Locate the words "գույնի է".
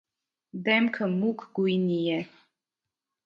1.59-2.17